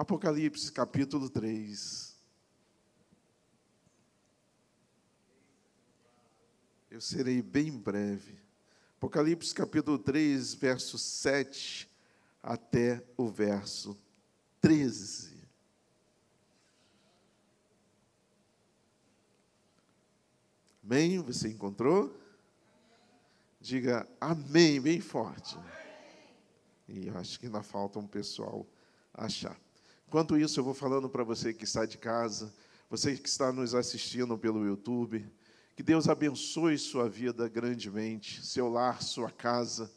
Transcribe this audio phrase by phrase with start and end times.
[0.00, 2.16] Apocalipse capítulo 3.
[6.90, 8.40] Eu serei bem breve.
[8.96, 11.86] Apocalipse capítulo 3, verso 7
[12.42, 13.94] até o verso
[14.62, 15.36] 13.
[20.82, 21.18] Amém?
[21.18, 22.18] Você encontrou?
[23.60, 25.58] Diga amém, bem forte.
[26.88, 28.66] E eu acho que ainda falta um pessoal
[29.12, 29.60] achar.
[30.10, 32.52] Enquanto isso, eu vou falando para você que está de casa,
[32.90, 35.24] você que está nos assistindo pelo YouTube,
[35.76, 39.88] que Deus abençoe sua vida grandemente, seu lar, sua casa.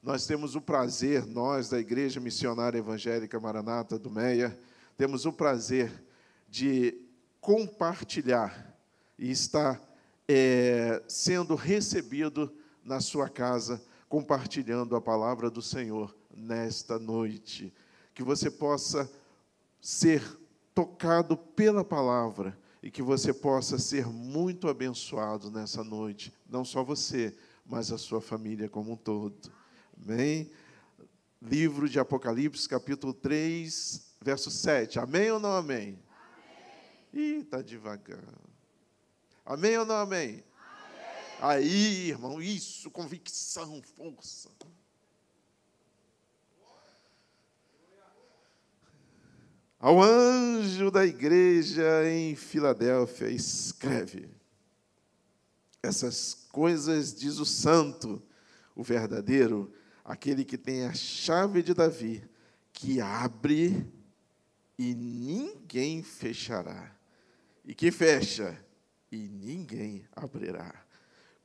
[0.00, 4.56] Nós temos o prazer, nós da Igreja Missionária Evangélica Maranata do Meia,
[4.96, 5.90] temos o prazer
[6.48, 6.96] de
[7.40, 8.72] compartilhar
[9.18, 9.82] e estar
[10.28, 12.54] é, sendo recebido
[12.84, 17.74] na sua casa, compartilhando a palavra do Senhor nesta noite.
[18.14, 19.10] Que você possa
[19.80, 20.22] ser
[20.74, 27.36] tocado pela palavra e que você possa ser muito abençoado nessa noite, não só você,
[27.64, 29.52] mas a sua família como um todo.
[30.00, 30.50] Amém?
[31.40, 34.98] Livro de Apocalipse, capítulo 3, verso 7.
[34.98, 35.98] Amém ou não amém?
[37.12, 37.38] amém.
[37.38, 38.22] Ih, está devagar.
[39.44, 40.28] Amém ou não amém?
[40.28, 40.44] amém?
[41.40, 44.50] Aí, irmão, isso, convicção, força.
[49.86, 54.28] Ao anjo da igreja em Filadélfia, escreve:
[55.80, 58.20] Essas coisas diz o santo,
[58.74, 59.72] o verdadeiro,
[60.04, 62.28] aquele que tem a chave de Davi,
[62.72, 63.86] que abre
[64.76, 66.92] e ninguém fechará,
[67.64, 68.58] e que fecha
[69.12, 70.84] e ninguém abrirá.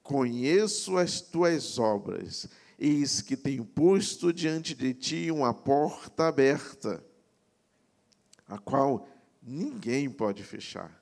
[0.02, 7.06] Conheço as tuas obras, eis que tenho posto diante de ti uma porta aberta
[8.52, 9.08] a qual
[9.42, 11.02] ninguém pode fechar.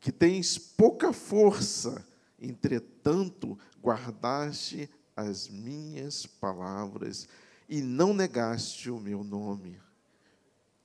[0.00, 2.02] Que tens pouca força,
[2.40, 7.28] entretanto, guardaste as minhas palavras
[7.68, 9.78] e não negaste o meu nome.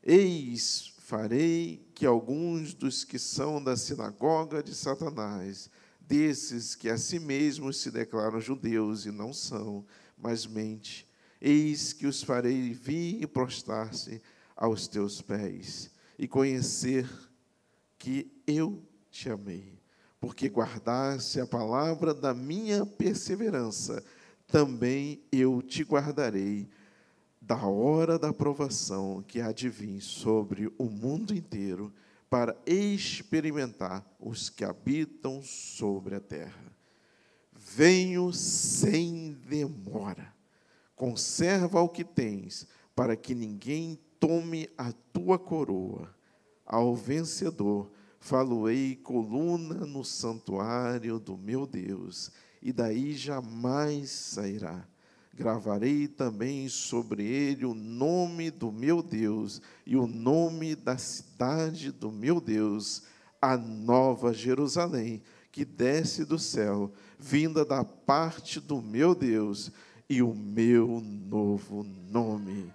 [0.04, 5.70] Eis, farei que alguns dos que são da sinagoga de Satanás,
[6.02, 9.86] desses que a si mesmos se declaram judeus e não são,
[10.18, 11.08] mas mente,
[11.40, 14.22] eis que os farei vir e prostrar-se
[14.58, 17.10] aos teus pés e conhecer
[17.98, 19.80] que eu te amei,
[20.20, 24.04] porque guardaste a palavra da minha perseverança,
[24.48, 26.70] também eu te guardarei
[27.42, 31.94] da hora da provação que há de vir sobre o mundo inteiro
[32.30, 36.76] para experimentar os que habitam sobre a terra.
[37.54, 40.34] Venho sem demora.
[40.96, 46.14] Conserva o que tens, para que ninguém tome a tua coroa.
[46.66, 52.32] Ao vencedor, faloei coluna no santuário do meu Deus,
[52.62, 54.88] e daí jamais sairá.
[55.34, 62.10] Gravarei também sobre ele o nome do meu Deus e o nome da cidade do
[62.10, 63.04] meu Deus,
[63.42, 65.22] a nova Jerusalém,
[65.52, 69.72] que desce do céu, vinda da parte do meu Deus,
[70.10, 72.72] e o meu novo nome.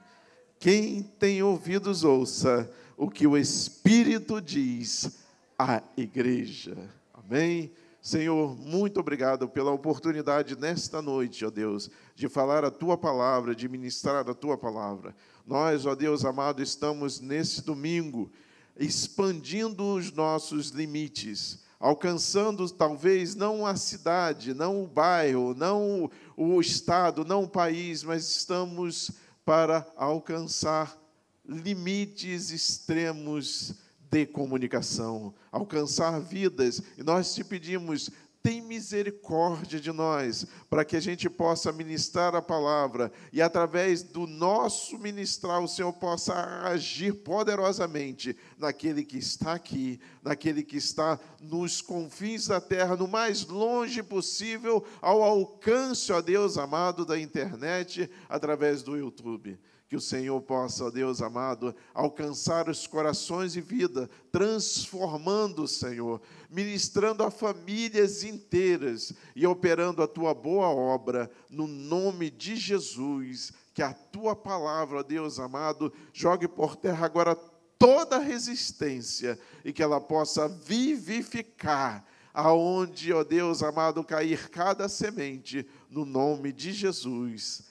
[0.60, 5.18] Quem tem ouvidos, ouça o que o Espírito diz
[5.58, 6.76] à igreja.
[7.14, 7.72] Amém?
[8.02, 13.70] Senhor, muito obrigado pela oportunidade nesta noite, ó Deus, de falar a tua palavra, de
[13.70, 15.16] ministrar a tua palavra.
[15.46, 18.30] Nós, ó Deus amado, estamos nesse domingo
[18.78, 27.24] expandindo os nossos limites, alcançando talvez não a cidade, não o bairro, não o estado,
[27.24, 29.10] não o país, mas estamos
[29.50, 30.96] para alcançar
[31.44, 33.74] limites extremos
[34.08, 36.80] de comunicação, alcançar vidas.
[36.96, 38.10] E nós te pedimos,
[38.42, 44.26] tem misericórdia de nós, para que a gente possa ministrar a palavra e, através do
[44.26, 46.34] nosso ministrar, o Senhor possa
[46.64, 53.46] agir poderosamente naquele que está aqui, naquele que está nos confins da terra, no mais
[53.46, 59.58] longe possível, ao alcance, ó Deus amado, da internet, através do YouTube.
[59.90, 67.24] Que o Senhor possa, ó Deus amado, alcançar os corações e vida, transformando, Senhor, ministrando
[67.24, 73.52] a famílias inteiras e operando a tua boa obra, no nome de Jesus.
[73.74, 77.34] Que a tua palavra, ó Deus amado, jogue por terra agora
[77.76, 86.04] toda resistência e que ela possa vivificar aonde, ó Deus amado, cair cada semente, no
[86.04, 87.64] nome de Jesus.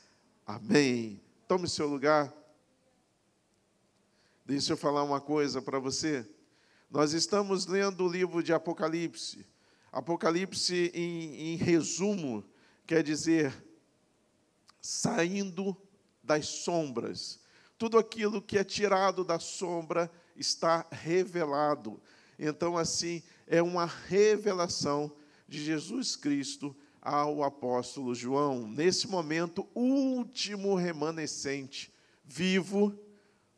[0.45, 1.28] Amém.
[1.49, 2.31] Tome seu lugar.
[4.45, 6.23] Deixa eu falar uma coisa para você.
[6.91, 9.47] Nós estamos lendo o livro de Apocalipse.
[9.91, 12.45] Apocalipse, em, em resumo,
[12.85, 13.51] quer dizer
[14.79, 15.75] saindo
[16.21, 17.39] das sombras.
[17.79, 21.99] Tudo aquilo que é tirado da sombra está revelado.
[22.37, 25.11] Então, assim, é uma revelação
[25.47, 28.67] de Jesus Cristo ao apóstolo João.
[28.67, 31.93] Nesse momento, último remanescente,
[32.23, 32.97] vivo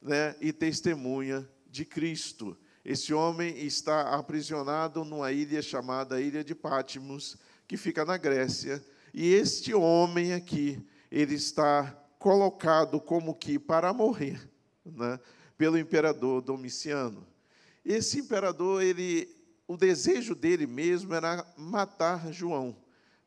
[0.02, 2.58] né, e testemunha de Cristo.
[2.84, 8.84] Esse homem está aprisionado numa ilha chamada Ilha de Patmos, que fica na Grécia.
[9.14, 14.50] E este homem aqui, ele está colocado como que para morrer,
[14.86, 15.20] né,
[15.58, 17.26] pelo imperador Domiciano.
[17.84, 19.30] Esse imperador, ele,
[19.68, 22.76] o desejo dele mesmo era matar João,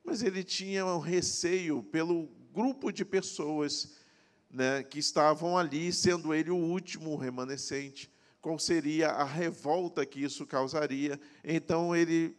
[0.04, 3.96] mas ele tinha um receio pelo grupo de pessoas
[4.50, 8.12] né, que estavam ali, sendo ele o último remanescente.
[8.40, 11.18] Qual seria a revolta que isso causaria?
[11.42, 12.36] Então ele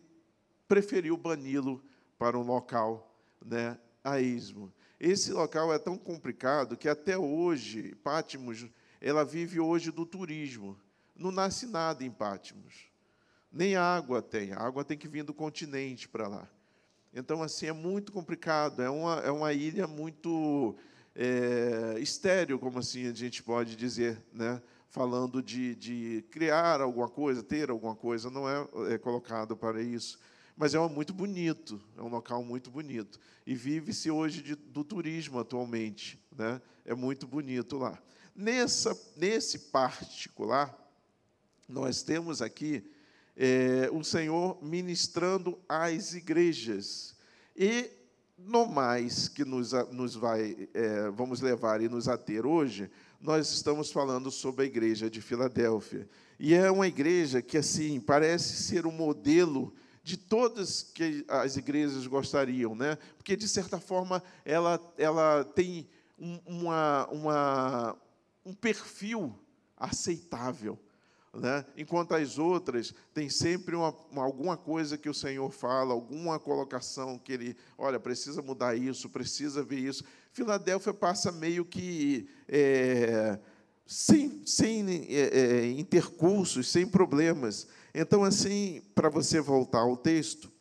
[0.68, 1.84] preferiu bani-lo
[2.18, 3.14] para um local
[3.44, 4.72] né, a ismo.
[5.00, 8.66] Esse local é tão complicado que até hoje, Pátimos,
[9.02, 10.80] ela vive hoje do turismo.
[11.16, 12.90] Não nasce nada em Pátimos.
[13.52, 14.54] Nem água tem.
[14.54, 16.50] A água tem que vir do continente para lá.
[17.16, 18.82] Então, assim, é muito complicado.
[18.82, 20.76] É uma, é uma ilha muito
[21.16, 24.62] é, estéreo, como assim a gente pode dizer, né?
[24.90, 30.20] falando de, de criar alguma coisa, ter alguma coisa, não é, é colocado para isso
[30.56, 33.20] mas é muito bonito, é um local muito bonito.
[33.46, 36.62] E vive-se hoje de, do turismo atualmente, né?
[36.86, 38.02] é muito bonito lá.
[38.34, 40.74] Nessa, nesse particular,
[41.68, 42.90] nós temos aqui
[43.36, 47.16] é, o Senhor ministrando às igrejas.
[47.56, 47.90] E
[48.38, 52.90] no mais que nos, nos vai, é, vamos levar e nos ater hoje,
[53.20, 56.08] nós estamos falando sobre a igreja de Filadélfia.
[56.40, 59.74] E é uma igreja que, assim, parece ser um modelo
[60.04, 62.96] de todas que as igrejas gostariam, né?
[63.18, 65.90] Porque de certa forma ela ela tem
[66.20, 67.98] um, uma, uma
[68.46, 69.36] um perfil
[69.76, 70.78] aceitável,
[71.36, 71.66] né?
[71.76, 77.34] Enquanto as outras têm sempre uma, alguma coisa que o Senhor fala, alguma colocação que
[77.34, 80.04] ele, olha, precisa mudar isso, precisa ver isso.
[80.32, 83.38] Filadélfia passa meio que é,
[83.86, 87.68] sem, sem é, é, intercursos, sem problemas.
[87.94, 90.52] Então, assim, para você voltar ao texto,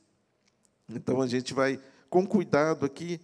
[0.88, 1.80] então a gente vai,
[2.10, 3.20] com cuidado aqui,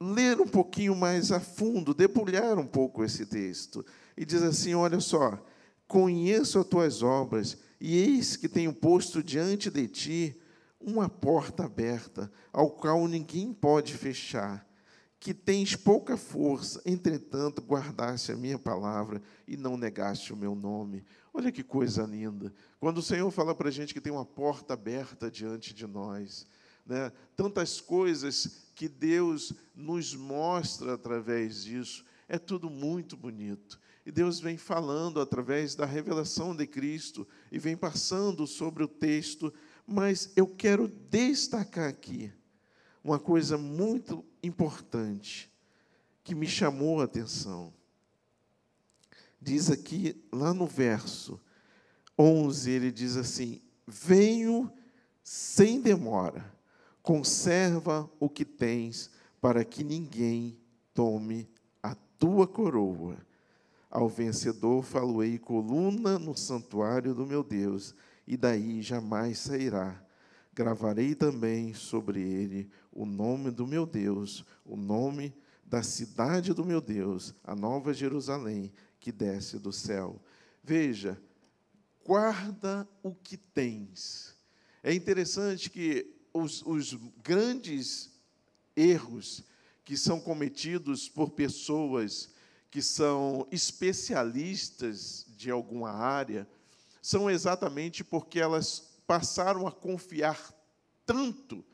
[0.00, 3.84] ler um pouquinho mais a fundo, debulhar um pouco esse texto.
[4.16, 5.38] E diz assim: olha só,
[5.86, 10.40] conheço as tuas obras, e eis que tenho posto diante de ti
[10.80, 14.66] uma porta aberta, ao qual ninguém pode fechar
[15.24, 21.02] que tens pouca força, entretanto guardaste a minha palavra e não negaste o meu nome.
[21.32, 22.52] Olha que coisa linda.
[22.78, 26.46] Quando o Senhor fala para a gente que tem uma porta aberta diante de nós,
[26.84, 27.10] né?
[27.34, 33.80] tantas coisas que Deus nos mostra através disso, é tudo muito bonito.
[34.06, 39.52] E Deus vem falando através da revelação de Cristo e vem passando sobre o texto,
[39.86, 42.30] mas eu quero destacar aqui
[43.02, 45.50] uma coisa muito importante
[46.22, 47.72] que me chamou a atenção.
[49.40, 51.40] Diz aqui, lá no verso
[52.18, 54.72] 11, ele diz assim: Venho
[55.22, 56.50] sem demora,
[57.02, 60.58] conserva o que tens, para que ninguém
[60.94, 61.48] tome
[61.82, 63.18] a tua coroa.
[63.94, 67.94] Ao vencedor faloei coluna no santuário do meu Deus,
[68.26, 70.04] e daí jamais sairá
[70.54, 75.34] gravarei também sobre ele o nome do meu Deus, o nome
[75.64, 80.22] da cidade do meu Deus, a nova Jerusalém, que desce do céu.
[80.62, 81.20] Veja,
[82.06, 84.36] guarda o que tens.
[84.82, 88.12] É interessante que os, os grandes
[88.76, 89.42] erros
[89.84, 92.30] que são cometidos por pessoas
[92.74, 96.44] que são especialistas de alguma área
[97.00, 100.52] são exatamente porque elas passaram a confiar
[101.06, 101.64] tanto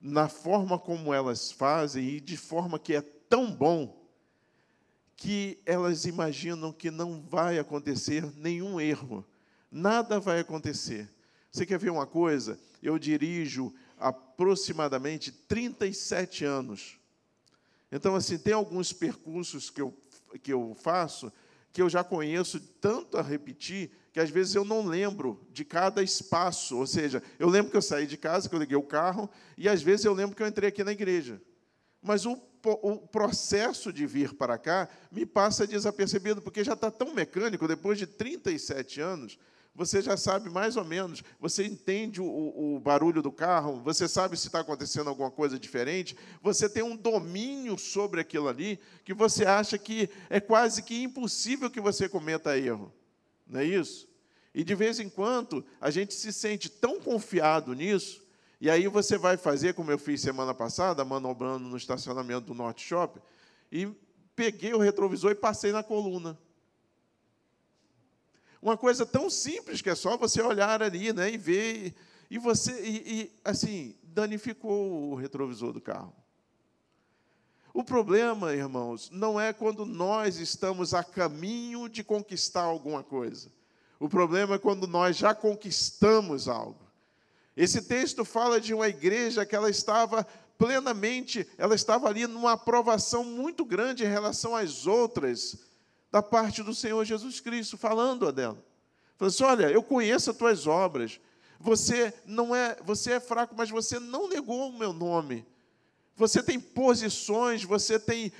[0.00, 3.94] na forma como elas fazem e de forma que é tão bom
[5.14, 9.22] que elas imaginam que não vai acontecer nenhum erro,
[9.70, 11.10] nada vai acontecer.
[11.52, 12.58] Você quer ver uma coisa?
[12.82, 16.97] Eu dirijo aproximadamente 37 anos.
[17.90, 19.94] Então, assim, tem alguns percursos que eu,
[20.42, 21.32] que eu faço
[21.70, 26.02] que eu já conheço tanto a repetir que às vezes eu não lembro de cada
[26.02, 26.76] espaço.
[26.76, 29.68] Ou seja, eu lembro que eu saí de casa, que eu liguei o carro, e
[29.68, 31.40] às vezes eu lembro que eu entrei aqui na igreja.
[32.02, 37.14] Mas o o processo de vir para cá me passa desapercebido, porque já está tão
[37.14, 39.38] mecânico, depois de 37 anos,
[39.78, 44.36] você já sabe mais ou menos, você entende o, o barulho do carro, você sabe
[44.36, 49.46] se está acontecendo alguma coisa diferente, você tem um domínio sobre aquilo ali que você
[49.46, 52.92] acha que é quase que impossível que você cometa erro.
[53.46, 54.08] Não é isso?
[54.52, 58.26] E de vez em quando a gente se sente tão confiado nisso,
[58.60, 62.84] e aí você vai fazer, como eu fiz semana passada, manobrando no estacionamento do Norte
[62.84, 63.20] Shopping,
[63.70, 63.88] e
[64.34, 66.36] peguei o retrovisor e passei na coluna.
[68.60, 71.94] Uma coisa tão simples que é só você olhar ali né, e ver,
[72.30, 76.14] e você, e, e, assim, danificou o retrovisor do carro.
[77.72, 83.52] O problema, irmãos, não é quando nós estamos a caminho de conquistar alguma coisa.
[84.00, 86.88] O problema é quando nós já conquistamos algo.
[87.56, 93.22] Esse texto fala de uma igreja que ela estava plenamente, ela estava ali numa aprovação
[93.22, 95.56] muito grande em relação às outras,
[96.10, 98.62] da parte do Senhor Jesus Cristo, falando a dela.
[99.16, 101.20] Falando assim: olha, eu conheço as tuas obras.
[101.60, 105.44] Você não é, você é fraco, mas você não negou o meu nome.
[106.16, 108.32] Você tem posições, você tem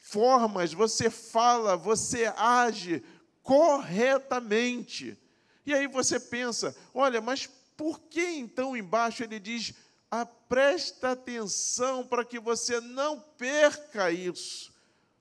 [0.00, 3.02] formas, você fala, você age
[3.42, 5.18] corretamente.
[5.66, 9.74] E aí você pensa: olha, mas por que então embaixo ele diz:
[10.10, 14.72] ah, presta atenção para que você não perca isso?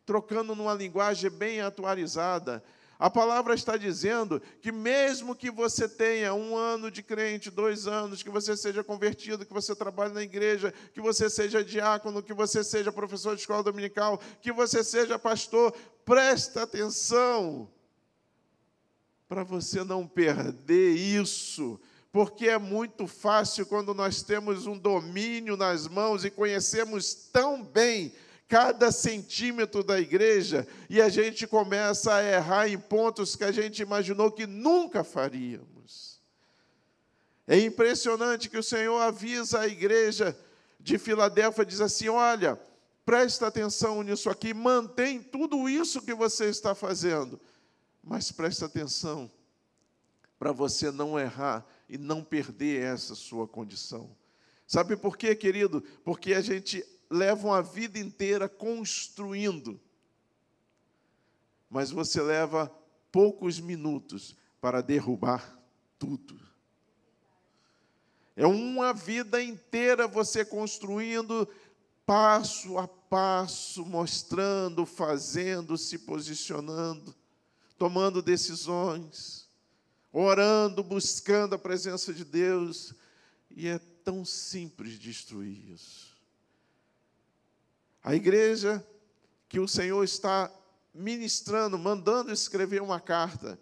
[0.07, 2.63] Trocando numa linguagem bem atualizada.
[2.97, 8.23] A palavra está dizendo que, mesmo que você tenha um ano de crente, dois anos,
[8.23, 12.63] que você seja convertido, que você trabalhe na igreja, que você seja diácono, que você
[12.63, 17.69] seja professor de escola dominical, que você seja pastor, presta atenção
[19.27, 21.79] para você não perder isso,
[22.13, 28.13] porque é muito fácil quando nós temos um domínio nas mãos e conhecemos tão bem
[28.47, 33.81] cada centímetro da igreja e a gente começa a errar em pontos que a gente
[33.81, 36.21] imaginou que nunca faríamos.
[37.45, 40.37] É impressionante que o Senhor avisa a igreja
[40.79, 42.59] de Filadélfia, diz assim: olha,
[43.05, 47.39] presta atenção nisso aqui, mantém tudo isso que você está fazendo,
[48.03, 49.29] mas presta atenção
[50.39, 54.15] para você não errar e não perder essa sua condição.
[54.65, 55.81] Sabe por quê, querido?
[56.03, 59.79] Porque a gente levam a vida inteira construindo,
[61.69, 62.71] mas você leva
[63.11, 65.57] poucos minutos para derrubar
[65.97, 66.39] tudo.
[68.35, 71.47] É uma vida inteira você construindo
[72.05, 77.15] passo a passo, mostrando, fazendo, se posicionando,
[77.77, 79.49] tomando decisões,
[80.11, 82.93] orando, buscando a presença de Deus,
[83.49, 86.16] e é tão simples destruir isso.
[88.03, 88.85] A igreja
[89.49, 90.51] que o Senhor está
[90.93, 93.59] ministrando, mandando escrever uma carta,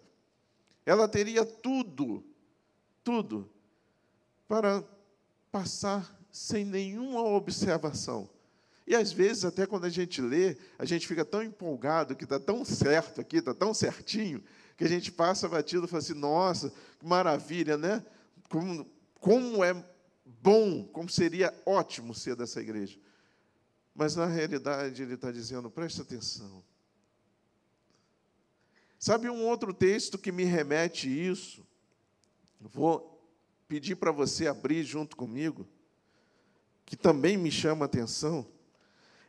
[0.84, 2.24] ela teria tudo,
[3.02, 3.50] tudo,
[4.48, 4.82] para
[5.50, 8.28] passar sem nenhuma observação.
[8.86, 12.38] E às vezes, até quando a gente lê, a gente fica tão empolgado que está
[12.38, 14.42] tão certo aqui, está tão certinho,
[14.76, 18.04] que a gente passa batido e fala assim: nossa, que maravilha, né?
[18.48, 18.86] Como,
[19.18, 19.74] como é
[20.24, 22.96] bom, como seria ótimo ser dessa igreja.
[23.96, 26.62] Mas na realidade ele está dizendo: presta atenção.
[28.98, 31.66] Sabe um outro texto que me remete isso?
[32.60, 33.18] Vou
[33.66, 35.66] pedir para você abrir junto comigo,
[36.84, 38.46] que também me chama a atenção.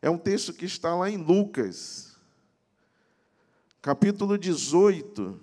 [0.02, 2.18] É um texto que está lá em Lucas,
[3.82, 5.40] capítulo 18,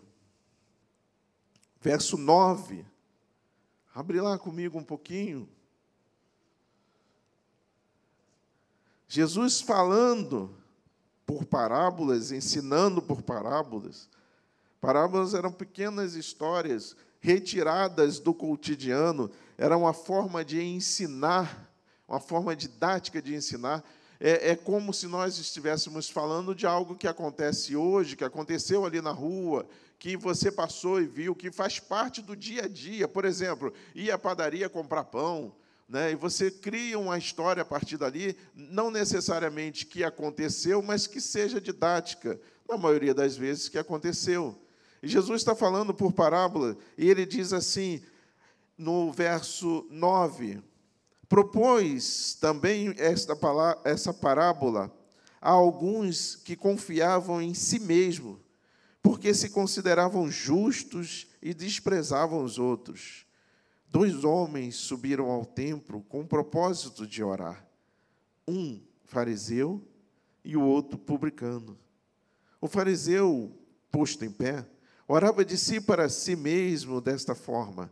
[1.80, 2.84] verso 9.
[3.94, 5.48] Abre lá comigo um pouquinho.
[9.08, 10.54] Jesus falando
[11.26, 14.08] por parábolas, ensinando por parábolas.
[14.80, 21.72] Parábolas eram pequenas histórias retiradas do cotidiano, era uma forma de ensinar,
[22.06, 23.82] uma forma didática de ensinar.
[24.20, 29.00] É, é, como se nós estivéssemos falando de algo que acontece hoje, que aconteceu ali
[29.00, 29.66] na rua,
[29.98, 33.08] que você passou e viu, que faz parte do dia a dia.
[33.08, 35.54] Por exemplo, ir à padaria comprar pão,
[35.94, 36.10] né?
[36.10, 41.60] E você cria uma história a partir dali, não necessariamente que aconteceu, mas que seja
[41.60, 44.60] didática, na maioria das vezes que aconteceu.
[45.00, 48.02] E Jesus está falando por parábola, e ele diz assim,
[48.76, 50.60] no verso 9:
[51.28, 53.38] Propôs também esta,
[53.84, 54.92] essa parábola
[55.40, 58.40] a alguns que confiavam em si mesmo,
[59.00, 63.23] porque se consideravam justos e desprezavam os outros.
[63.94, 67.64] Dois homens subiram ao templo com o propósito de orar.
[68.46, 69.86] Um fariseu
[70.44, 71.78] e o outro publicano.
[72.60, 73.56] O fariseu,
[73.92, 74.66] posto em pé,
[75.06, 77.88] orava de si para si mesmo desta forma: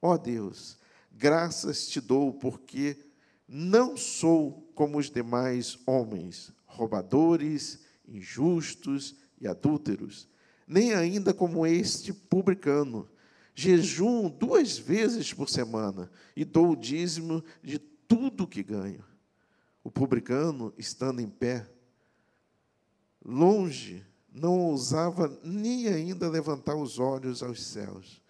[0.00, 0.78] Ó oh Deus,
[1.10, 2.96] graças te dou, porque
[3.48, 10.28] não sou como os demais homens, roubadores, injustos e adúlteros,
[10.64, 13.10] nem ainda como este publicano.
[13.54, 19.04] Jejum duas vezes por semana e dou o dízimo de tudo que ganho.
[19.82, 21.68] O publicano, estando em pé,
[23.24, 28.22] longe, não ousava nem ainda levantar os olhos aos céus,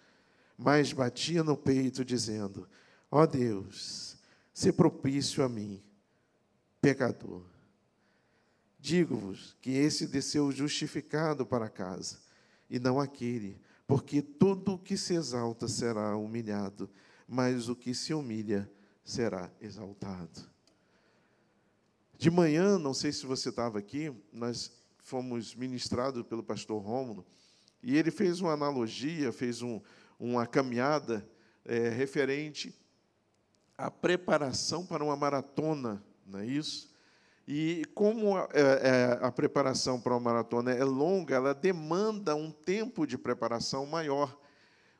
[0.57, 2.67] mas batia no peito, dizendo:
[3.09, 4.17] Ó oh Deus,
[4.53, 5.81] se propício a mim,
[6.81, 7.43] pecador.
[8.79, 12.17] Digo-vos que esse desceu justificado para casa,
[12.69, 13.59] e não aquele,
[13.91, 16.89] porque tudo o que se exalta será humilhado,
[17.27, 18.71] mas o que se humilha
[19.03, 20.49] será exaltado.
[22.17, 27.25] De manhã, não sei se você estava aqui, nós fomos ministrados pelo pastor Rômulo,
[27.83, 29.81] e ele fez uma analogia, fez um,
[30.17, 31.29] uma caminhada
[31.65, 32.73] é, referente
[33.77, 36.90] à preparação para uma maratona, não é isso?
[37.47, 43.05] E como é, é, a preparação para uma maratona é longa, ela demanda um tempo
[43.05, 44.37] de preparação maior.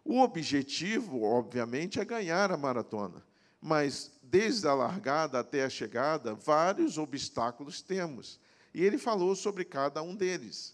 [0.04, 3.24] O objetivo, obviamente, é ganhar a maratona,
[3.62, 8.40] mas desde a largada até a chegada, vários obstáculos temos.
[8.74, 10.74] E ele falou sobre cada um deles.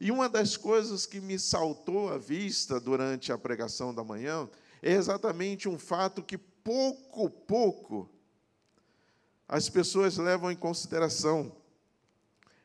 [0.00, 4.48] E uma das coisas que me saltou à vista durante a pregação da manhã
[4.82, 8.08] é exatamente um fato que pouco, pouco
[9.50, 11.50] as pessoas levam em consideração.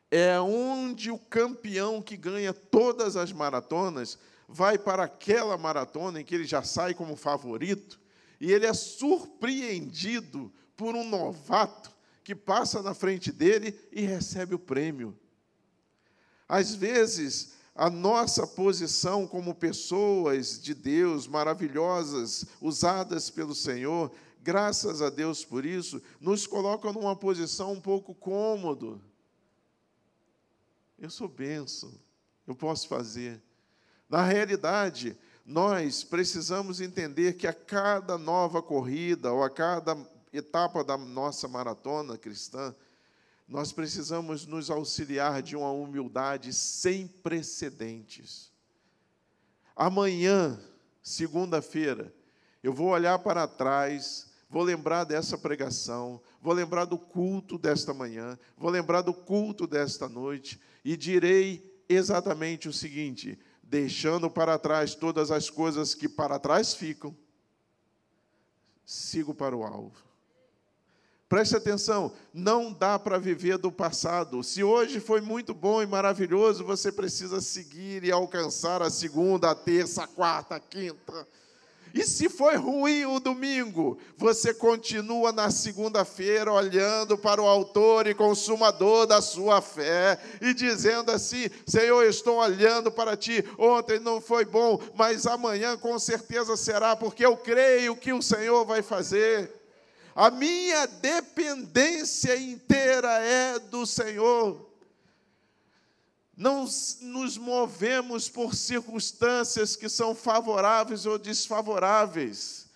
[0.08, 4.16] É onde o campeão que ganha todas as maratonas
[4.48, 7.98] vai para aquela maratona em que ele já sai como favorito
[8.40, 11.90] e ele é surpreendido por um novato
[12.22, 15.18] que passa na frente dele e recebe o prêmio.
[16.48, 24.12] Às vezes, a nossa posição como pessoas de Deus maravilhosas, usadas pelo Senhor,
[24.46, 29.02] graças a Deus por isso, nos coloca numa posição um pouco cômodo.
[30.96, 31.92] Eu sou benção,
[32.46, 33.42] eu posso fazer.
[34.08, 39.96] Na realidade, nós precisamos entender que a cada nova corrida ou a cada
[40.32, 42.72] etapa da nossa maratona cristã,
[43.48, 48.52] nós precisamos nos auxiliar de uma humildade sem precedentes.
[49.74, 50.56] Amanhã,
[51.02, 52.14] segunda-feira,
[52.62, 58.38] eu vou olhar para trás, vou lembrar dessa pregação, vou lembrar do culto desta manhã,
[58.56, 65.30] vou lembrar do culto desta noite e direi exatamente o seguinte: deixando para trás todas
[65.30, 67.16] as coisas que para trás ficam,
[68.84, 70.06] sigo para o alvo.
[71.28, 74.44] Preste atenção, não dá para viver do passado.
[74.44, 79.54] Se hoje foi muito bom e maravilhoso, você precisa seguir e alcançar a segunda, a
[79.54, 81.26] terça, a quarta, a quinta.
[81.94, 88.14] E se foi ruim o domingo, você continua na segunda-feira olhando para o autor e
[88.14, 93.44] consumador da sua fé e dizendo assim: Senhor, estou olhando para ti.
[93.58, 98.64] Ontem não foi bom, mas amanhã com certeza será, porque eu creio que o Senhor
[98.64, 99.52] vai fazer.
[100.14, 104.65] A minha dependência inteira é do Senhor
[106.36, 106.68] não
[107.00, 112.66] nos movemos por circunstâncias que são favoráveis ou desfavoráveis.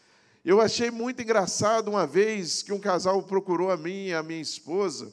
[0.42, 4.40] Eu achei muito engraçado uma vez que um casal procurou a mim e a minha
[4.40, 5.12] esposa,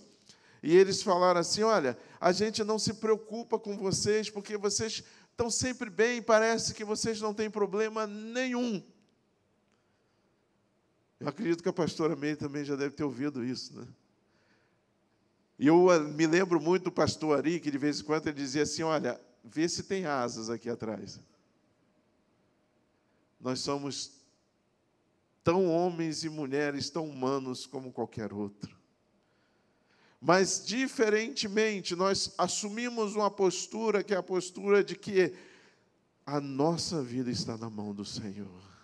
[0.63, 5.51] e eles falaram assim: Olha, a gente não se preocupa com vocês, porque vocês estão
[5.51, 8.81] sempre bem, parece que vocês não têm problema nenhum.
[11.19, 13.86] Eu acredito que a pastora May também já deve ter ouvido isso, né?
[15.60, 18.38] E eu ah, me lembro muito do pastor Ari, que de vez em quando ele
[18.38, 21.20] dizia assim: Olha, vê se tem asas aqui atrás.
[23.39, 24.12] Nós somos
[25.43, 28.76] tão homens e mulheres, tão humanos como qualquer outro.
[30.20, 35.34] Mas, diferentemente, nós assumimos uma postura que é a postura de que
[36.26, 38.76] a nossa vida está na mão do Senhor.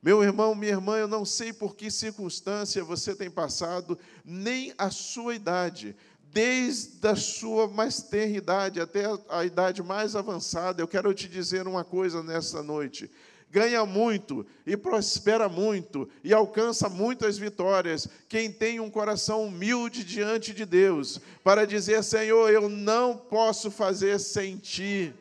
[0.00, 4.90] Meu irmão, minha irmã, eu não sei por que circunstância você tem passado, nem a
[4.90, 5.96] sua idade,
[6.32, 10.80] desde a sua mais tenra idade até a idade mais avançada.
[10.80, 13.10] Eu quero te dizer uma coisa nesta noite.
[13.50, 20.52] Ganha muito e prospera muito e alcança muitas vitórias quem tem um coração humilde diante
[20.52, 25.14] de Deus, para dizer: Senhor, eu não posso fazer sem ti.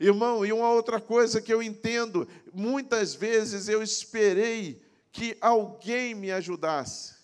[0.00, 4.80] Irmão, e uma outra coisa que eu entendo, muitas vezes eu esperei
[5.10, 7.16] que alguém me ajudasse.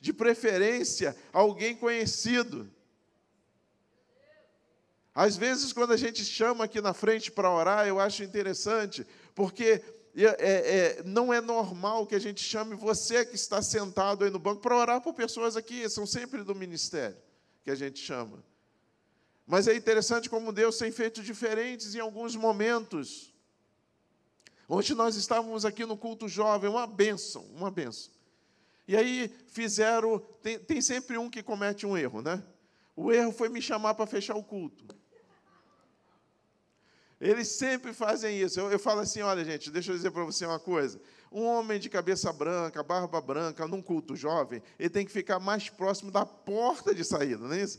[0.00, 2.70] De preferência, alguém conhecido.
[5.14, 9.82] Às vezes, quando a gente chama aqui na frente para orar, eu acho interessante, porque
[10.16, 14.38] é, é, não é normal que a gente chame você que está sentado aí no
[14.38, 17.16] banco para orar por pessoas aqui, são sempre do ministério
[17.62, 18.42] que a gente chama.
[19.48, 23.32] Mas é interessante como Deus tem feito diferentes em alguns momentos.
[24.68, 28.12] Ontem nós estávamos aqui no culto jovem, uma benção, uma benção.
[28.86, 32.44] E aí fizeram, tem, tem sempre um que comete um erro, né?
[32.94, 34.84] O erro foi me chamar para fechar o culto.
[37.18, 38.60] Eles sempre fazem isso.
[38.60, 41.00] Eu, eu falo assim: olha, gente, deixa eu dizer para você uma coisa.
[41.32, 45.70] Um homem de cabeça branca, barba branca, num culto jovem, ele tem que ficar mais
[45.70, 47.78] próximo da porta de saída, não é isso?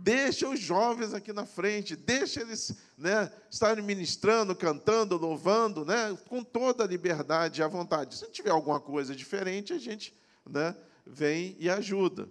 [0.00, 6.44] Deixa os jovens aqui na frente, deixa eles né, estarem ministrando, cantando, louvando, né, com
[6.44, 8.14] toda a liberdade e a vontade.
[8.14, 10.14] Se tiver alguma coisa diferente, a gente
[10.48, 12.30] né, vem e ajuda.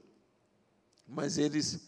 [1.05, 1.81] Mas eles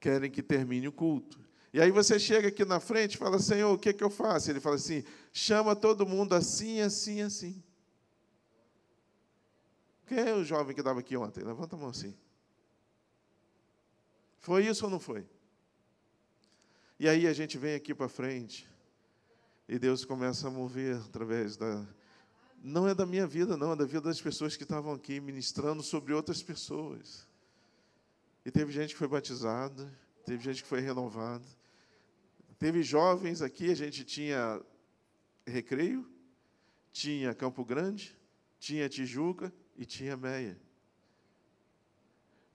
[0.00, 1.38] querem que termine o culto.
[1.74, 4.10] E aí você chega aqui na frente e fala, Senhor, o que, é que eu
[4.10, 4.50] faço?
[4.50, 7.62] Ele fala assim, chama todo mundo assim, assim, assim.
[10.06, 11.44] Quem é o jovem que estava aqui ontem?
[11.44, 12.16] Levanta a mão assim.
[14.38, 15.26] Foi isso ou não foi?
[16.98, 18.68] E aí a gente vem aqui para frente
[19.68, 21.86] e Deus começa a mover através da.
[22.60, 25.82] Não é da minha vida, não, é da vida das pessoas que estavam aqui ministrando
[25.82, 27.28] sobre outras pessoas.
[28.44, 29.88] E teve gente que foi batizada,
[30.24, 31.44] teve gente que foi renovada.
[32.58, 34.60] Teve jovens aqui, a gente tinha
[35.46, 36.04] Recreio,
[36.90, 38.18] tinha Campo Grande,
[38.58, 40.58] tinha Tijuca e tinha Meia.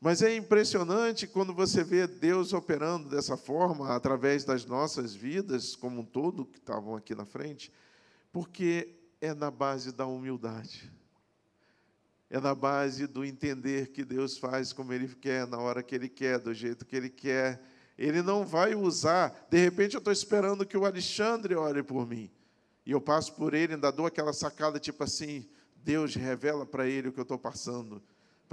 [0.04, 6.02] Mas é impressionante quando você vê Deus operando dessa forma, através das nossas vidas, como
[6.02, 7.72] um todo, que estavam aqui na frente,
[8.30, 10.92] porque é na base da humildade.
[12.30, 16.10] É na base do entender que Deus faz como Ele quer, na hora que Ele
[16.10, 17.64] quer, do jeito que Ele quer.
[17.98, 19.48] Ele não vai usar.
[19.50, 22.30] De repente, eu estou esperando que o Alexandre ore por mim.
[22.86, 27.08] E eu passo por ele, ainda dou aquela sacada, tipo assim: Deus revela para ele
[27.08, 28.04] o que eu estou passando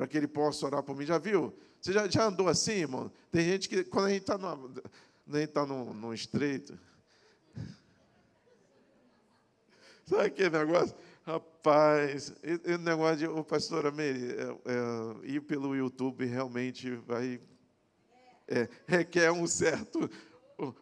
[0.01, 1.05] para que ele possa orar por mim.
[1.05, 1.55] Já viu?
[1.79, 3.13] Você já, já andou assim, irmão?
[3.31, 4.39] Tem gente que, quando a gente está
[5.53, 6.79] tá no, no estreito,
[10.09, 10.97] sabe aquele negócio?
[11.23, 12.33] Rapaz,
[12.65, 17.39] o negócio de, o pastor Ameri, é, é, ir pelo YouTube realmente vai,
[18.49, 20.11] é, requer um certo,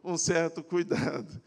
[0.04, 1.42] um certo cuidado.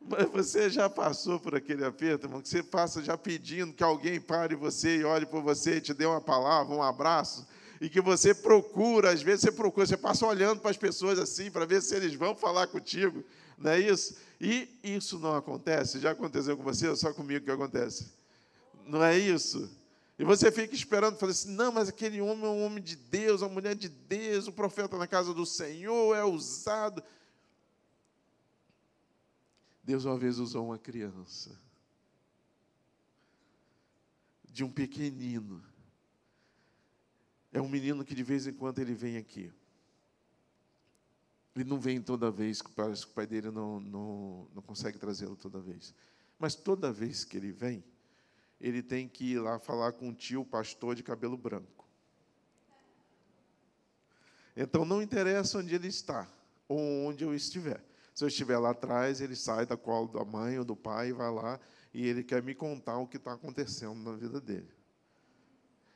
[0.00, 4.20] Mas você já passou por aquele aperto, irmão, que você passa já pedindo que alguém
[4.20, 7.46] pare você e olhe por você e te dê uma palavra, um abraço,
[7.80, 11.50] e que você procura, às vezes você procura, você passa olhando para as pessoas assim,
[11.50, 13.22] para ver se eles vão falar contigo,
[13.58, 14.16] não é isso?
[14.40, 18.10] E isso não acontece, já aconteceu com você, ou só comigo que acontece?
[18.86, 19.70] Não é isso?
[20.18, 23.40] E você fica esperando, fala assim: não, mas aquele homem é um homem de Deus,
[23.40, 27.02] uma mulher de Deus, o profeta na casa do Senhor, é usado.
[29.90, 31.60] Deus uma vez usou uma criança,
[34.44, 35.64] de um pequenino.
[37.52, 39.52] É um menino que de vez em quando ele vem aqui.
[41.56, 45.34] Ele não vem toda vez, parece que o pai dele não, não, não consegue trazê-lo
[45.34, 45.92] toda vez.
[46.38, 47.82] Mas toda vez que ele vem,
[48.60, 51.88] ele tem que ir lá falar com o tio pastor de cabelo branco.
[54.56, 56.32] Então não interessa onde ele está,
[56.68, 57.89] ou onde eu estiver.
[58.14, 61.12] Se eu estiver lá atrás, ele sai da colo da mãe ou do pai e
[61.12, 61.60] vai lá
[61.92, 64.70] e ele quer me contar o que está acontecendo na vida dele.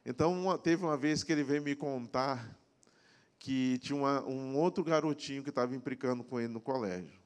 [0.05, 2.59] Então, uma, teve uma vez que ele veio me contar
[3.39, 7.19] que tinha uma, um outro garotinho que estava implicando com ele no colégio.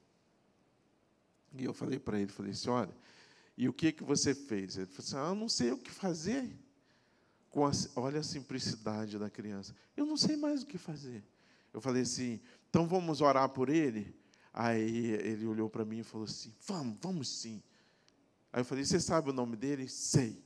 [1.57, 2.93] E eu falei para ele, falei assim, olha,
[3.57, 4.77] e o que, que você fez?
[4.77, 6.49] Ele falou assim, ah, eu não sei o que fazer.
[7.49, 9.75] Com a, olha a simplicidade da criança.
[9.97, 11.23] Eu não sei mais o que fazer.
[11.73, 14.15] Eu falei assim, então vamos orar por ele?
[14.53, 17.61] Aí ele olhou para mim e falou assim: Vamos, vamos sim.
[18.51, 19.87] Aí eu falei: Você sabe o nome dele?
[19.87, 20.43] Sei.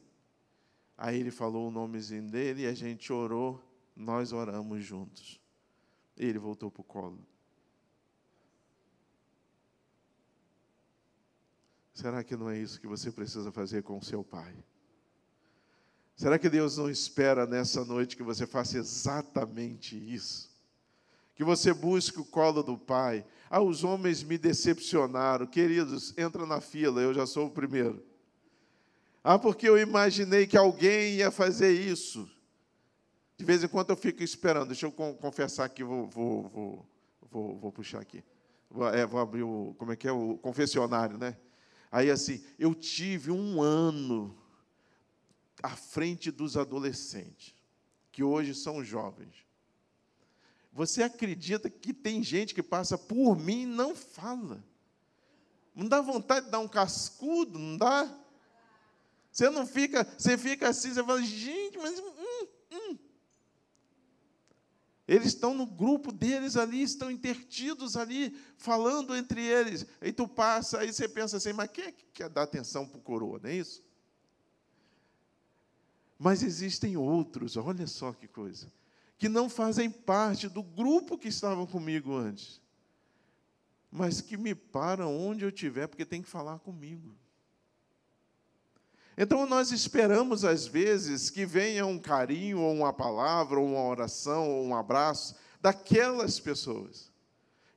[0.97, 3.61] Aí ele falou o nomezinho dele e a gente orou,
[3.95, 5.41] nós oramos juntos.
[6.15, 7.25] Ele voltou para o colo.
[11.93, 14.55] Será que não é isso que você precisa fazer com o seu pai?
[16.15, 20.52] Será que Deus não espera nessa noite que você faça exatamente isso?
[21.35, 25.45] Que você busque o colo do pai, ah, os homens me decepcionaram.
[25.45, 28.03] Queridos, entra na fila, eu já sou o primeiro.
[29.23, 32.29] Ah, porque eu imaginei que alguém ia fazer isso.
[33.37, 34.67] De vez em quando eu fico esperando.
[34.67, 36.85] Deixa eu confessar aqui, vou, vou, vou,
[37.31, 38.23] vou, vou puxar aqui.
[38.69, 41.37] Vou, é, vou abrir o, como é que é, o confessionário, né?
[41.91, 44.35] Aí assim, eu tive um ano
[45.61, 47.55] à frente dos adolescentes.
[48.11, 49.45] que hoje são jovens.
[50.73, 54.63] Você acredita que tem gente que passa por mim e não fala?
[55.75, 58.11] Não dá vontade de dar um cascudo, não dá?
[59.31, 61.99] Você não fica, você fica assim, você fala, gente, mas.
[61.99, 62.97] Hum, hum.
[65.07, 69.85] Eles estão no grupo deles ali, estão intertidos ali, falando entre eles.
[70.01, 72.97] Aí tu passa, aí você pensa assim, mas quem é que quer dar atenção para
[72.97, 73.83] o coroa, não é isso?
[76.17, 78.71] Mas existem outros, olha só que coisa
[79.23, 82.59] que não fazem parte do grupo que estavam comigo antes,
[83.89, 87.15] mas que me param onde eu estiver, porque tem que falar comigo.
[89.17, 94.51] Então nós esperamos às vezes que venha um carinho, ou uma palavra, ou uma oração,
[94.51, 97.09] ou um abraço daquelas pessoas.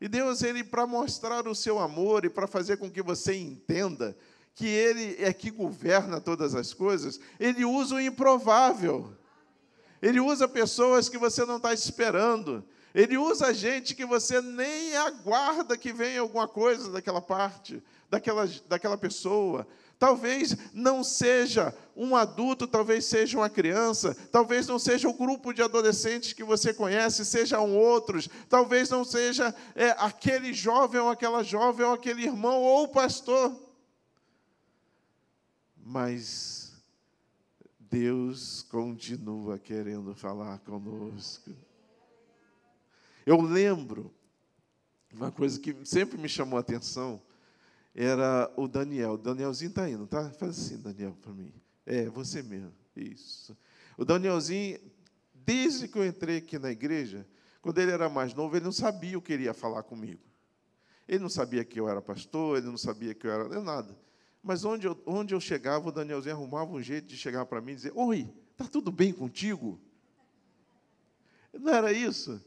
[0.01, 4.17] E Deus, ele para mostrar o seu amor e para fazer com que você entenda
[4.53, 9.17] que ele é que governa todas as coisas, ele usa o improvável.
[10.01, 12.65] Ele usa pessoas que você não está esperando.
[12.95, 18.97] Ele usa gente que você nem aguarda que venha alguma coisa daquela parte, daquela, daquela
[18.97, 19.67] pessoa.
[19.99, 25.63] Talvez não seja um adulto, talvez seja uma criança, talvez não seja o grupo de
[25.63, 31.87] adolescentes que você conhece, sejam outros, talvez não seja é, aquele jovem ou aquela jovem
[31.87, 33.55] ou aquele irmão ou pastor.
[35.85, 36.66] Mas
[37.91, 41.51] Deus continua querendo falar conosco.
[43.25, 44.13] Eu lembro,
[45.13, 47.21] uma coisa que sempre me chamou a atenção,
[47.95, 49.13] era o Daniel.
[49.13, 50.31] O Danielzinho está indo, tá?
[50.31, 51.53] Faz assim, Daniel, para mim.
[51.85, 52.73] É, você mesmo.
[52.95, 53.57] Isso.
[53.97, 54.79] O Danielzinho,
[55.35, 57.27] desde que eu entrei aqui na igreja,
[57.63, 60.23] quando ele era mais novo, ele não sabia o que ele ia falar comigo.
[61.09, 63.97] Ele não sabia que eu era pastor, ele não sabia que eu era nada.
[64.47, 67.73] Mas onde eu, onde eu chegava, o Danielzinho arrumava um jeito de chegar para mim
[67.73, 69.81] e dizer: Oi, está tudo bem contigo?
[71.53, 72.41] Não era isso?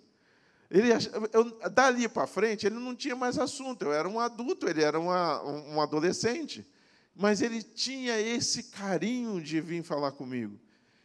[0.71, 0.91] Ele,
[1.33, 3.83] eu, dali para frente, ele não tinha mais assunto.
[3.83, 6.65] Eu era um adulto, ele era uma, um adolescente.
[7.13, 10.57] Mas ele tinha esse carinho de vir falar comigo.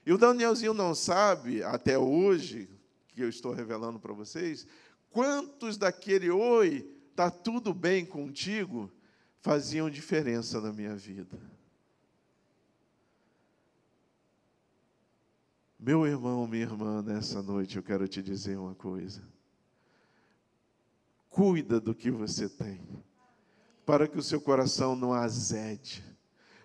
[0.07, 2.69] E o Danielzinho não sabe, até hoje,
[3.09, 4.65] que eu estou revelando para vocês,
[5.11, 8.93] quantos daquele oi, está tudo bem contigo,
[9.45, 11.39] faziam diferença na minha vida.
[15.79, 19.23] Meu irmão, minha irmã, nessa noite eu quero te dizer uma coisa.
[21.29, 22.81] Cuida do que você tem,
[23.85, 26.03] para que o seu coração não azede,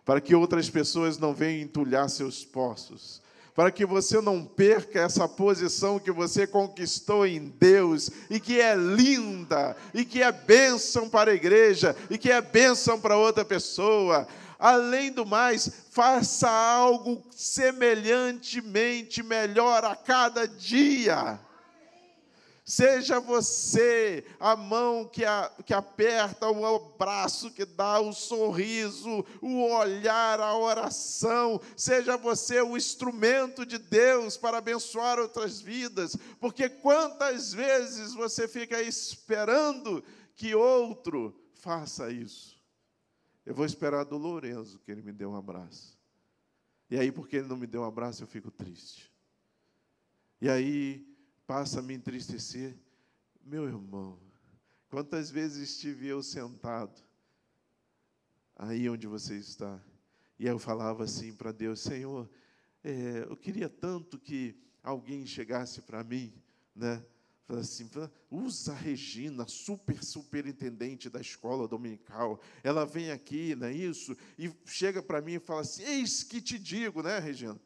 [0.06, 3.22] para que outras pessoas não venham entulhar seus poços,
[3.60, 8.74] para que você não perca essa posição que você conquistou em Deus e que é
[8.74, 14.26] linda e que é bênção para a igreja e que é bênção para outra pessoa.
[14.58, 21.38] Além do mais, faça algo semelhantemente melhor a cada dia.
[22.70, 29.64] Seja você a mão que, a, que aperta, o abraço que dá, o sorriso, o
[29.74, 31.60] olhar, a oração.
[31.76, 36.16] Seja você o instrumento de Deus para abençoar outras vidas.
[36.40, 40.04] Porque quantas vezes você fica esperando
[40.36, 42.56] que outro faça isso?
[43.48, 45.98] Eu vou esperar do Lourenço que ele me dê um abraço.
[46.88, 49.12] E aí, porque ele não me deu um abraço, eu fico triste.
[50.40, 51.09] E aí,
[51.50, 52.78] passa a me entristecer.
[53.44, 54.20] Meu irmão,
[54.88, 57.02] quantas vezes estive eu sentado
[58.56, 59.84] aí onde você está,
[60.38, 62.30] e eu falava assim para Deus: Senhor,
[62.84, 66.32] é, eu queria tanto que alguém chegasse para mim,
[66.76, 67.04] né?
[67.58, 67.90] assim,
[68.30, 72.40] usa a Regina, super superintendente da escola dominical.
[72.64, 74.16] Ela vem aqui, não é isso?
[74.38, 77.60] E chega para mim e fala assim: Eis que te digo, né, Regina?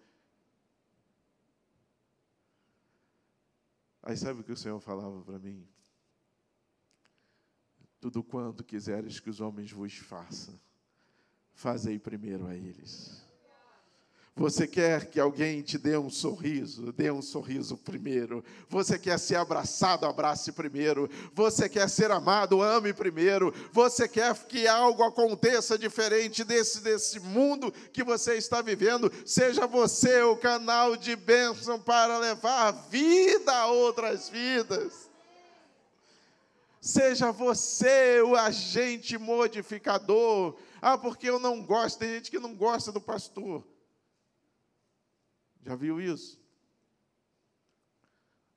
[4.03, 5.65] Aí sabe o que o Senhor falava para mim?
[8.01, 10.59] Tudo quanto quiseres que os homens vos façam,
[11.53, 13.25] fazei primeiro a eles.
[14.35, 16.91] Você quer que alguém te dê um sorriso?
[16.91, 18.43] Dê um sorriso primeiro.
[18.67, 20.07] Você quer ser abraçado?
[20.07, 21.07] Abrace primeiro.
[21.35, 22.59] Você quer ser amado?
[22.59, 23.53] Ame primeiro.
[23.71, 29.11] Você quer que algo aconteça diferente desse, desse mundo que você está vivendo?
[29.23, 35.11] Seja você o canal de bênção para levar vida a outras vidas.
[36.81, 40.55] Seja você o agente modificador.
[40.81, 41.99] Ah, porque eu não gosto.
[41.99, 43.63] Tem gente que não gosta do pastor.
[45.65, 46.41] Já viu isso?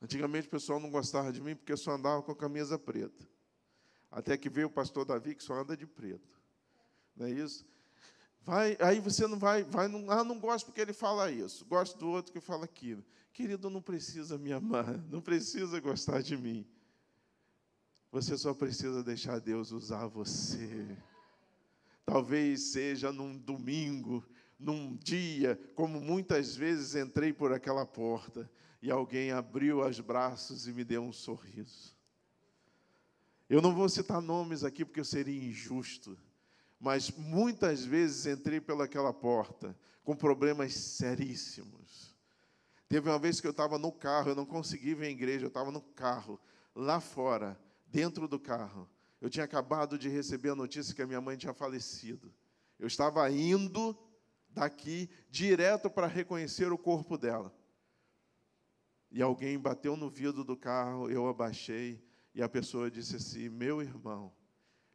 [0.03, 3.27] Antigamente o pessoal não gostava de mim porque eu só andava com a camisa preta.
[4.11, 6.40] Até que veio o pastor Davi que só anda de preto.
[7.16, 7.66] Não é isso?
[8.42, 11.99] Vai, aí você não vai, vai não, ah, não gosto porque ele fala isso, gosto
[11.99, 13.05] do outro que fala aquilo.
[13.33, 16.64] Querido, não precisa me amar, não precisa gostar de mim.
[18.12, 20.97] Você só precisa deixar Deus usar você.
[22.05, 24.25] Talvez seja num domingo,
[24.59, 30.73] num dia, como muitas vezes entrei por aquela porta e alguém abriu os braços e
[30.73, 31.95] me deu um sorriso.
[33.49, 36.19] Eu não vou citar nomes aqui porque eu seria injusto
[36.79, 42.14] mas muitas vezes entrei pelaquela porta com problemas seríssimos.
[42.88, 45.49] Teve uma vez que eu estava no carro, eu não consegui ver a igreja, eu
[45.49, 46.38] estava no carro,
[46.75, 48.88] lá fora, dentro do carro.
[49.21, 52.33] Eu tinha acabado de receber a notícia que a minha mãe tinha falecido.
[52.79, 53.99] Eu estava indo
[54.57, 57.55] daqui direto para reconhecer o corpo dela.
[59.11, 62.03] E alguém bateu no vidro do carro, eu abaixei,
[62.35, 64.35] e a pessoa disse assim: Meu irmão,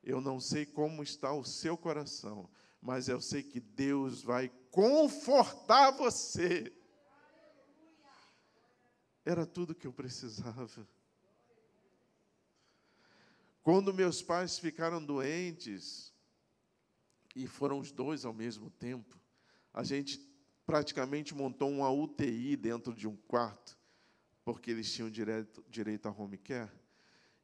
[0.03, 2.49] eu não sei como está o seu coração,
[2.81, 6.73] mas eu sei que Deus vai confortar você.
[9.23, 10.87] Era tudo que eu precisava.
[13.61, 16.11] Quando meus pais ficaram doentes,
[17.35, 19.20] e foram os dois ao mesmo tempo,
[19.73, 20.19] a gente
[20.65, 23.77] praticamente montou uma UTI dentro de um quarto,
[24.43, 26.71] porque eles tinham direito, direito a home care,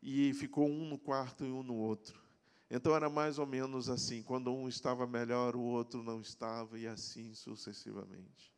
[0.02, 2.22] e ficou um no quarto e um no outro.
[2.70, 6.88] Então era mais ou menos assim: quando um estava melhor, o outro não estava, e
[6.88, 8.54] assim sucessivamente.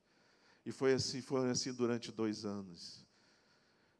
[0.65, 3.05] E foi assim, foi assim durante dois anos.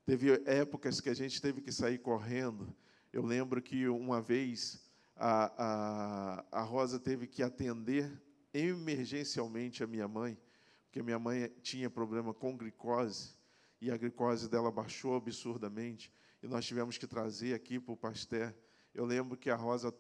[0.06, 2.76] Teve épocas que a gente teve que sair correndo.
[3.14, 8.12] Eu lembro que uma vez a, a, a Rosa teve que atender
[8.54, 10.38] emergencialmente a minha mãe,
[10.86, 13.36] porque minha mãe tinha problema com glicose
[13.80, 18.54] e a glicose dela baixou absurdamente e nós tivemos que trazer aqui para o Pasteur
[18.94, 19.96] eu lembro que a Rosa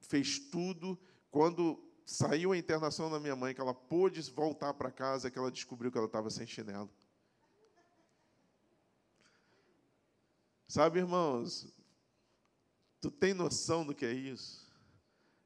[0.00, 0.98] fez tudo.
[1.30, 5.50] Quando saiu a internação da minha mãe, que ela pôde voltar para casa, que ela
[5.50, 6.90] descobriu que ela estava sem chinelo.
[10.66, 11.66] Sabe, irmãos,
[13.00, 14.67] tu tem noção do que é isso?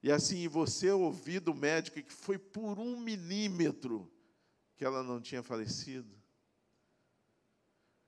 [0.03, 4.11] E assim, você ouvir do médico que foi por um milímetro
[4.77, 6.13] que ela não tinha falecido.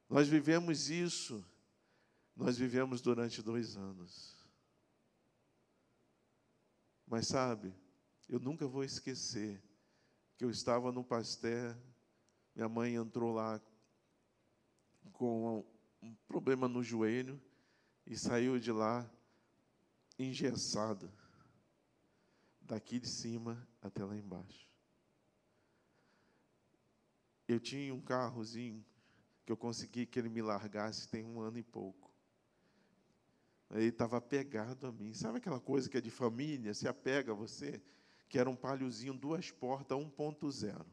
[0.08, 1.44] Nós vivemos isso,
[2.34, 4.34] nós vivemos durante dois anos.
[7.06, 7.72] Mas sabe,
[8.28, 9.62] eu nunca vou esquecer
[10.36, 11.76] que eu estava no pastel,
[12.56, 13.60] minha mãe entrou lá
[15.12, 15.64] com
[16.02, 17.40] um problema no joelho
[18.04, 19.08] e saiu de lá
[20.18, 21.12] engessada,
[22.64, 24.68] daqui de cima até lá embaixo.
[27.46, 28.84] Eu tinha um carrozinho
[29.44, 32.10] que eu consegui que ele me largasse tem um ano e pouco.
[33.70, 35.12] Ele estava apegado a mim.
[35.12, 37.82] Sabe aquela coisa que é de família, se apega a você?
[38.28, 40.86] Que era um palhozinho, duas portas, 1.0.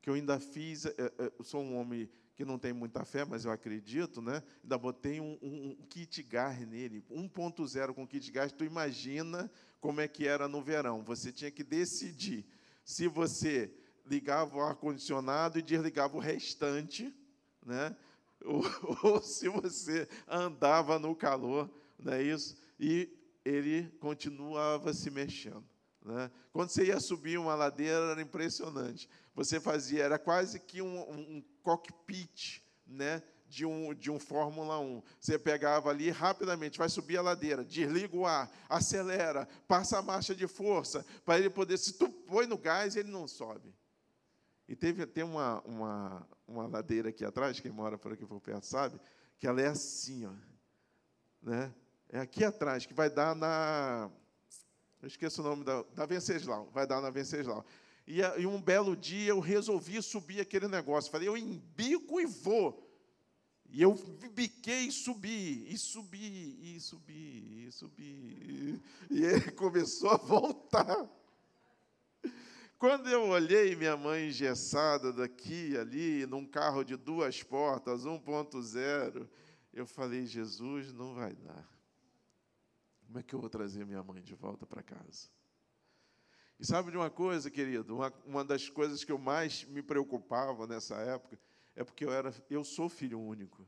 [0.00, 3.24] Que eu ainda fiz, é, é, eu sou um homem que não tem muita fé,
[3.24, 4.42] mas eu acredito, né?
[4.62, 8.50] Ainda botei um, um, um kit gar nele, 1.0 com kit gar.
[8.50, 11.02] Tu imagina como é que era no verão.
[11.02, 12.44] Você tinha que decidir
[12.84, 13.72] se você
[14.04, 17.12] ligava o ar-condicionado e desligava o restante,
[17.64, 17.96] né?
[18.44, 18.62] ou,
[19.02, 22.56] ou se você andava no calor não é isso?
[22.78, 23.08] E
[23.44, 25.64] ele continuava se mexendo.
[26.06, 26.30] Né?
[26.52, 29.10] Quando você ia subir uma ladeira, era impressionante.
[29.34, 33.20] Você fazia, era quase que um, um cockpit né?
[33.48, 35.02] de, um, de um Fórmula 1.
[35.20, 40.32] Você pegava ali rapidamente, vai subir a ladeira, desliga o ar, acelera, passa a marcha
[40.32, 41.76] de força, para ele poder.
[41.76, 43.74] Se tu põe no gás, ele não sobe.
[44.68, 48.64] E teve, tem uma, uma, uma ladeira aqui atrás, quem mora por aqui por perto
[48.64, 49.00] sabe,
[49.38, 50.32] que ela é assim, ó,
[51.42, 51.74] né?
[52.08, 54.08] É aqui atrás, que vai dar na.
[55.06, 56.68] Eu esqueço o nome da, da Venceslau.
[56.74, 57.64] Vai dar na Venceslau.
[58.08, 61.12] E, e um belo dia eu resolvi subir aquele negócio.
[61.12, 62.84] Falei, eu embico e vou.
[63.70, 63.94] E eu
[64.34, 68.82] biquei e subi, e subi, e subi, e subi.
[69.08, 71.08] E ele começou a voltar.
[72.76, 79.28] Quando eu olhei minha mãe engessada daqui e ali, num carro de duas portas, 1.0,
[79.72, 81.75] eu falei, Jesus, não vai dar.
[83.16, 85.30] Como é que eu vou trazer minha mãe de volta para casa?
[86.60, 87.96] E sabe de uma coisa, querido?
[87.96, 91.40] Uma, uma das coisas que eu mais me preocupava nessa época
[91.74, 93.66] é porque eu, era, eu sou filho único.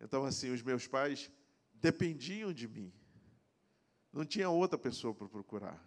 [0.00, 1.30] Então, assim, os meus pais
[1.72, 2.92] dependiam de mim.
[4.12, 5.80] Não tinha outra pessoa para procurar.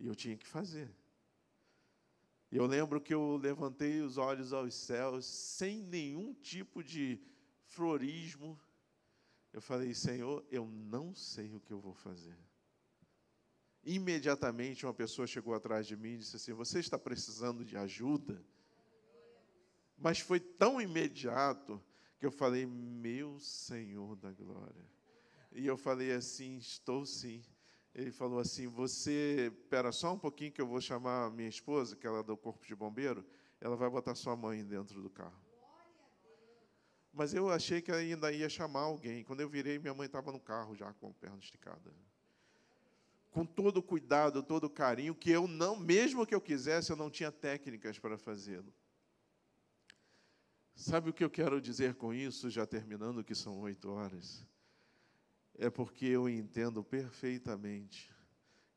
[0.00, 0.92] E eu tinha que fazer.
[2.50, 7.20] E eu lembro que eu levantei os olhos aos céus sem nenhum tipo de
[7.66, 8.58] florismo,
[9.56, 12.36] eu falei, Senhor, eu não sei o que eu vou fazer.
[13.82, 18.44] imediatamente uma pessoa chegou atrás de mim e disse assim: Você está precisando de ajuda?
[19.96, 21.82] Mas foi tão imediato
[22.18, 24.84] que eu falei: Meu Senhor da glória.
[25.52, 27.42] E eu falei assim: Estou sim.
[27.94, 32.06] Ele falou assim: Você, espera só um pouquinho que eu vou chamar minha esposa, que
[32.06, 33.24] ela é do corpo de bombeiro,
[33.58, 35.45] ela vai botar sua mãe dentro do carro.
[37.16, 39.24] Mas eu achei que ainda ia chamar alguém.
[39.24, 41.90] Quando eu virei, minha mãe estava no carro já com a perna esticada
[43.36, 46.96] com todo o cuidado, todo o carinho, que eu não, mesmo que eu quisesse, eu
[46.96, 48.72] não tinha técnicas para fazê-lo.
[50.74, 54.42] Sabe o que eu quero dizer com isso, já terminando, que são oito horas?
[55.58, 58.10] É porque eu entendo perfeitamente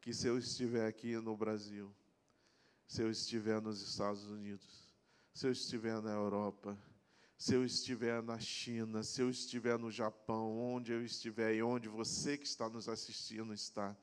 [0.02, 1.96] que se eu estiver aqui no Brasil,
[2.86, 4.90] se eu estiver nos Estados Unidos,
[5.34, 6.78] se eu estiver na Europa,
[7.40, 11.88] se eu estiver na China, se eu estiver no Japão, onde eu estiver e onde
[11.88, 13.96] você que está nos assistindo está,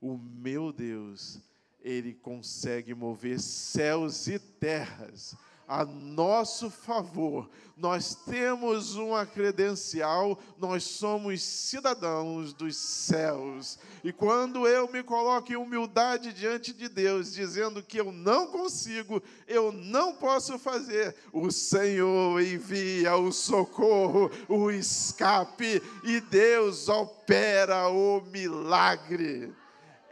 [0.00, 1.40] o meu Deus,
[1.80, 5.36] ele consegue mover céus e terras
[5.66, 7.48] a nosso favor.
[7.76, 13.78] Nós temos uma credencial, nós somos cidadãos dos céus.
[14.04, 19.20] E quando eu me coloco em humildade diante de Deus, dizendo que eu não consigo,
[19.48, 28.20] eu não posso fazer, o Senhor envia o socorro, o escape, e Deus opera o
[28.20, 29.52] milagre.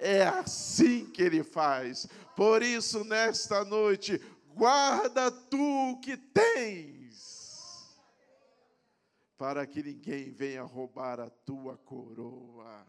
[0.00, 2.08] É assim que ele faz.
[2.34, 4.20] Por isso, nesta noite,
[4.54, 7.98] guarda tu o que tens,
[9.36, 12.86] para que ninguém venha roubar a tua coroa.